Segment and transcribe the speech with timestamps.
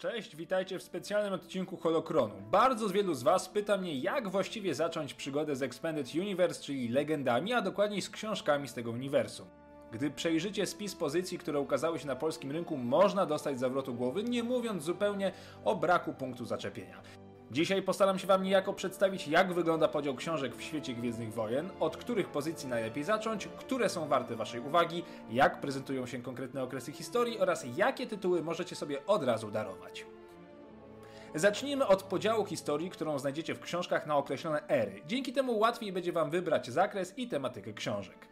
[0.00, 2.34] Cześć, witajcie w specjalnym odcinku Holokronu.
[2.50, 6.88] Bardzo z wielu z Was pyta mnie, jak właściwie zacząć przygodę z Expanded Universe, czyli
[6.88, 9.46] legendami, a dokładniej z książkami z tego uniwersum.
[9.92, 14.42] Gdy przejrzycie spis pozycji, które ukazały się na polskim rynku, można dostać zawrotu głowy, nie
[14.42, 15.32] mówiąc zupełnie
[15.64, 17.02] o braku punktu zaczepienia.
[17.50, 21.96] Dzisiaj postaram się Wam niejako przedstawić, jak wygląda podział książek w świecie Gwiezdnych Wojen, od
[21.96, 27.38] których pozycji najlepiej zacząć, które są warte Waszej uwagi, jak prezentują się konkretne okresy historii
[27.38, 30.06] oraz jakie tytuły możecie sobie od razu darować.
[31.34, 35.02] Zacznijmy od podziału historii, którą znajdziecie w książkach na określone ery.
[35.06, 38.29] Dzięki temu łatwiej będzie Wam wybrać zakres i tematykę książek.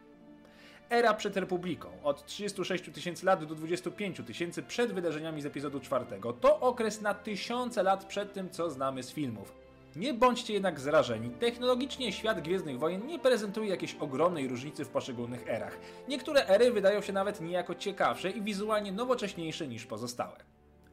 [0.91, 6.05] Era przed Republiką, od 36 tysięcy lat do 25 tysięcy przed wydarzeniami z epizodu 4.
[6.41, 9.55] To okres na tysiące lat przed tym, co znamy z filmów.
[9.96, 15.48] Nie bądźcie jednak zrażeni, technologicznie świat Gwiezdnych Wojen nie prezentuje jakiejś ogromnej różnicy w poszczególnych
[15.48, 15.79] erach.
[16.09, 20.37] Niektóre ery wydają się nawet niejako ciekawsze i wizualnie nowocześniejsze niż pozostałe.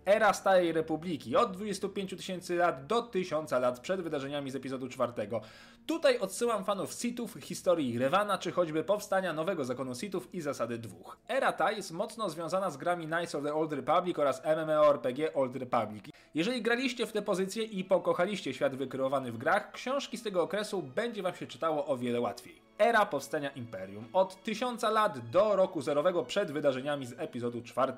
[0.05, 5.13] Era Starej Republiki od 25 tysięcy lat do 1000 lat przed wydarzeniami z epizodu 4.
[5.85, 11.17] Tutaj odsyłam fanów Sithów, historii Rewana czy choćby powstania nowego zakonu Sithów i zasady dwóch.
[11.27, 15.55] Era ta jest mocno związana z grami Knights of the Old Republic oraz MMORPG Old
[15.55, 16.05] Republic.
[16.35, 20.81] Jeżeli graliście w te pozycje i pokochaliście świat wykreowany w grach, książki z tego okresu
[20.81, 22.61] będzie wam się czytało o wiele łatwiej.
[22.77, 27.93] Era powstania Imperium od 1000 lat do roku zerowego przed wydarzeniami z epizodu 4.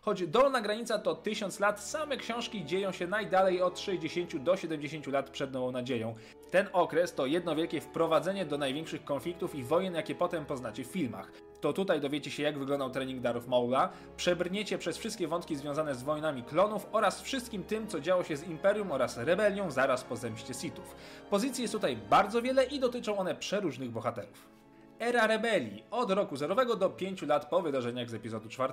[0.00, 5.06] Choć dolna granica to 1000 lat, same książki dzieją się najdalej od 60 do 70
[5.06, 6.14] lat przed Nową Nadzieją.
[6.50, 10.86] Ten okres to jedno wielkie wprowadzenie do największych konfliktów i wojen, jakie potem poznacie w
[10.86, 11.32] filmach.
[11.64, 16.02] To tutaj dowiecie się, jak wyglądał trening Darów Maula, przebrniecie przez wszystkie wątki związane z
[16.02, 20.54] wojnami klonów oraz wszystkim tym, co działo się z Imperium oraz rebelią zaraz po zemście
[20.54, 20.94] Sithów.
[21.30, 24.53] Pozycji jest tutaj bardzo wiele i dotyczą one przeróżnych bohaterów.
[24.98, 28.72] Era rebelii od roku zerowego do 5 lat po wydarzeniach z epizodu 4.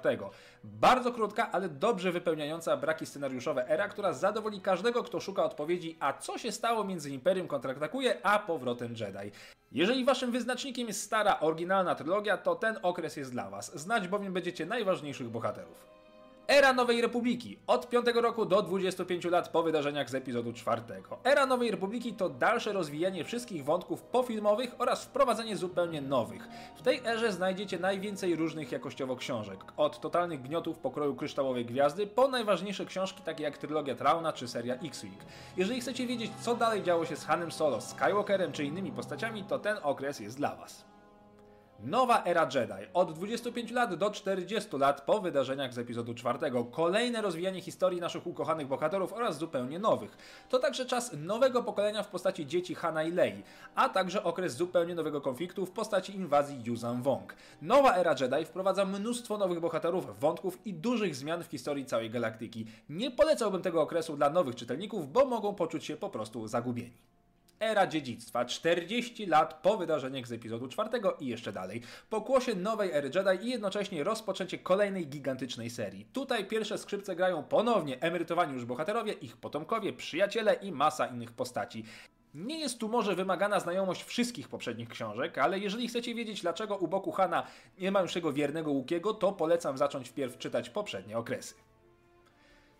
[0.63, 6.13] Bardzo krótka, ale dobrze wypełniająca braki scenariuszowe era, która zadowoli każdego, kto szuka odpowiedzi, a
[6.13, 9.31] co się stało między Imperium kontratakuje, a powrotem Jedi.
[9.71, 13.79] Jeżeli waszym wyznacznikiem jest stara, oryginalna trylogia, to ten okres jest dla was.
[13.79, 16.00] Znać bowiem będziecie najważniejszych bohaterów.
[16.51, 20.81] Era Nowej Republiki od 5 roku do 25 lat po wydarzeniach z epizodu 4.
[21.23, 26.47] Era Nowej Republiki to dalsze rozwijanie wszystkich wątków pofilmowych oraz wprowadzenie zupełnie nowych.
[26.75, 32.27] W tej erze znajdziecie najwięcej różnych jakościowo książek, od totalnych gniotów pokroju kryształowej gwiazdy po
[32.27, 35.19] najważniejsze książki takie jak trylogia Trauna czy seria X-Wing.
[35.57, 39.59] Jeżeli chcecie wiedzieć co dalej działo się z Hanem Solo, Skywalkerem czy innymi postaciami, to
[39.59, 40.90] ten okres jest dla Was.
[41.83, 42.87] Nowa era Jedi.
[42.93, 46.39] Od 25 lat do 40 lat po wydarzeniach z epizodu 4.
[46.71, 50.17] Kolejne rozwijanie historii naszych ukochanych bohaterów oraz zupełnie nowych.
[50.49, 53.43] To także czas nowego pokolenia w postaci dzieci Hana i Lei,
[53.75, 57.35] a także okres zupełnie nowego konfliktu w postaci inwazji Yuzan Wong.
[57.61, 62.65] Nowa era Jedi wprowadza mnóstwo nowych bohaterów, wątków i dużych zmian w historii całej galaktyki.
[62.89, 67.11] Nie polecałbym tego okresu dla nowych czytelników, bo mogą poczuć się po prostu zagubieni.
[67.61, 70.89] Era dziedzictwa, 40 lat po wydarzeniach z epizodu 4
[71.19, 71.81] i jeszcze dalej.
[72.09, 76.05] Pokłosie nowej ery Jedi i jednocześnie rozpoczęcie kolejnej gigantycznej serii.
[76.05, 81.83] Tutaj pierwsze skrzypce grają ponownie emerytowani już bohaterowie, ich potomkowie, przyjaciele i masa innych postaci.
[82.33, 86.87] Nie jest tu może wymagana znajomość wszystkich poprzednich książek, ale jeżeli chcecie wiedzieć dlaczego u
[86.87, 87.47] boku Hana
[87.77, 91.55] nie ma już jego wiernego Łukiego, to polecam zacząć wpierw czytać poprzednie okresy.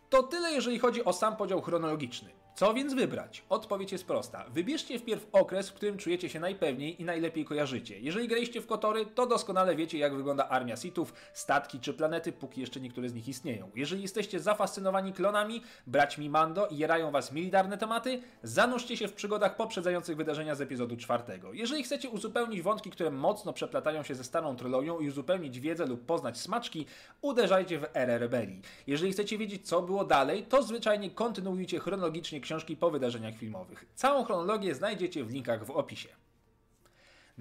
[0.10, 2.41] To tyle jeżeli chodzi o sam podział chronologiczny.
[2.56, 3.44] Co więc wybrać?
[3.50, 4.46] Odpowiedź jest prosta.
[4.50, 8.00] Wybierzcie wpierw okres, w którym czujecie się najpewniej i najlepiej kojarzycie.
[8.00, 12.62] Jeżeli graliście w Kotory, to doskonale wiecie, jak wygląda armia Sithów, statki czy planety, póki
[12.62, 13.72] jeszcze niektóre z nich istnieją.
[13.76, 19.56] Jeżeli jesteście zafascynowani klonami, braćmi Mando i jerają was militarne tematy, zanurzcie się w przygodach
[19.56, 21.54] poprzedzających wydarzenia z epizodu czwartego.
[21.54, 26.06] Jeżeli chcecie uzupełnić wątki, które mocno przeplatają się ze starą trylogią i uzupełnić wiedzę lub
[26.06, 26.86] poznać smaczki,
[27.22, 28.62] uderzajcie w erę rebelii.
[28.88, 33.86] Jeżeli chcecie wiedzieć, co było dalej, to zwyczajnie kontynuujcie chronologicznie książki po wydarzeniach filmowych.
[33.96, 36.10] Całą chronologię znajdziecie w linkach w opisie.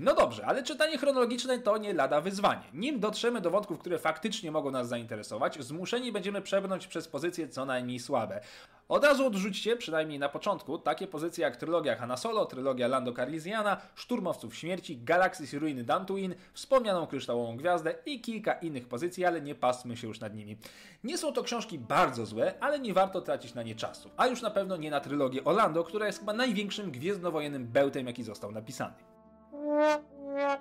[0.00, 2.62] No dobrze, ale czytanie chronologiczne to nie lada wyzwanie.
[2.74, 7.64] Nim dotrzemy do wątków, które faktycznie mogą nas zainteresować, zmuszeni będziemy przebrnąć przez pozycje co
[7.64, 8.40] najmniej słabe.
[8.88, 13.80] Od razu odrzućcie, przynajmniej na początku, takie pozycje jak trylogia Hanna Solo, trylogia Lando Carlisiana,
[13.94, 19.54] Szturmowców Śmierci, Galaxis i Ruiny Dantooine, wspomnianą Kryształową Gwiazdę i kilka innych pozycji, ale nie
[19.54, 20.56] pasmy się już nad nimi.
[21.04, 24.10] Nie są to książki bardzo złe, ale nie warto tracić na nie czasu.
[24.16, 28.24] A już na pewno nie na trylogię Orlando, która jest chyba największym gwiezdnowojennym bełtem, jaki
[28.24, 29.09] został napisany.
[29.80, 30.60] Yeah.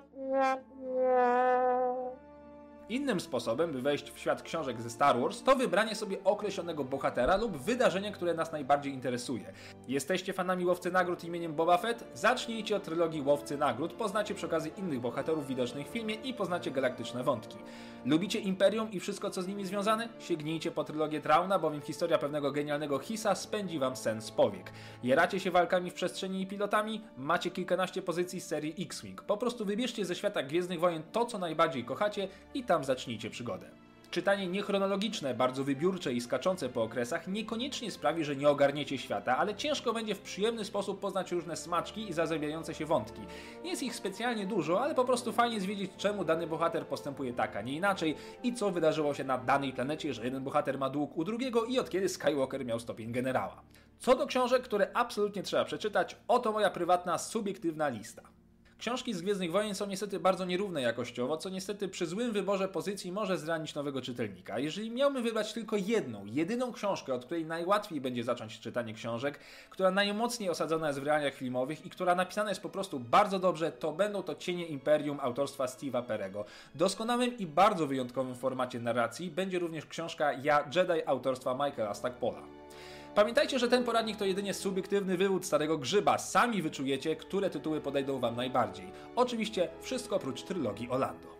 [2.90, 7.36] Innym sposobem, by wejść w świat książek ze Star Wars, to wybranie sobie określonego bohatera
[7.36, 9.52] lub wydarzenia, które nas najbardziej interesuje.
[9.88, 12.04] Jesteście fanami Łowcy Nagród imieniem Boba Fett?
[12.14, 16.70] Zacznijcie od trylogii Łowcy Nagród, poznacie przy okazji innych bohaterów widocznych w filmie i poznacie
[16.70, 17.56] galaktyczne wątki.
[18.04, 20.08] Lubicie Imperium i wszystko co z nimi związane?
[20.18, 24.72] Sięgnijcie po trylogię Trauna, bowiem historia pewnego genialnego Hisa spędzi wam sens powiek.
[25.02, 27.00] Jeracie się walkami w przestrzeni i pilotami?
[27.16, 29.22] Macie kilkanaście pozycji z serii X-Wing.
[29.22, 33.66] Po prostu wybierzcie ze świata Gwiezdnych Wojen to, co najbardziej kochacie i tam zacznijcie przygodę.
[34.10, 39.54] Czytanie niechronologiczne, bardzo wybiórcze i skaczące po okresach niekoniecznie sprawi, że nie ogarniecie świata, ale
[39.54, 43.20] ciężko będzie w przyjemny sposób poznać różne smaczki i zazębiające się wątki.
[43.64, 47.32] Nie jest ich specjalnie dużo, ale po prostu fajnie jest wiedzieć, czemu dany bohater postępuje
[47.32, 50.90] tak, a nie inaczej i co wydarzyło się na danej planecie, że jeden bohater ma
[50.90, 53.62] dług u drugiego i od kiedy Skywalker miał stopień generała.
[53.98, 58.22] Co do książek, które absolutnie trzeba przeczytać, oto moja prywatna, subiektywna lista.
[58.80, 63.12] Książki z Gwiezdnych Wojen są niestety bardzo nierówne jakościowo, co niestety przy złym wyborze pozycji
[63.12, 64.58] może zranić nowego czytelnika.
[64.58, 69.38] Jeżeli miałbym wybrać tylko jedną, jedyną książkę, od której najłatwiej będzie zacząć czytanie książek,
[69.70, 73.72] która najmocniej osadzona jest w realiach filmowych i która napisana jest po prostu bardzo dobrze,
[73.72, 76.44] to będą to Cienie Imperium autorstwa Steve'a Perego.
[76.74, 82.59] Doskonałym i bardzo wyjątkowym formacie narracji będzie również książka Ja Jedi autorstwa Michaela Stackpola.
[83.14, 86.18] Pamiętajcie, że ten poradnik to jedynie subiektywny wywód starego grzyba.
[86.18, 88.92] Sami wyczujecie, które tytuły podejdą wam najbardziej.
[89.16, 91.39] Oczywiście wszystko oprócz trylogii Orlando.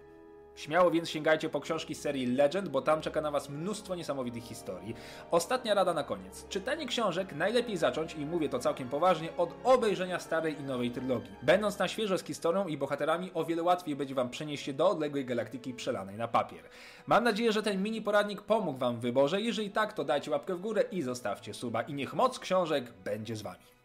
[0.61, 4.95] Śmiało więc sięgajcie po książki serii Legend, bo tam czeka na Was mnóstwo niesamowitych historii.
[5.31, 6.49] Ostatnia rada na koniec.
[6.49, 11.31] Czytanie książek najlepiej zacząć, i mówię to całkiem poważnie, od obejrzenia starej i nowej trylogii.
[11.43, 14.91] Będąc na świeżo z historią i bohaterami, o wiele łatwiej będzie Wam przenieść się do
[14.91, 16.65] odległej galaktyki przelanej na papier.
[17.07, 19.41] Mam nadzieję, że ten mini poradnik pomógł Wam w wyborze.
[19.41, 21.83] Jeżeli tak, to dajcie łapkę w górę i zostawcie suba.
[21.83, 23.80] I niech moc książek będzie z Wami.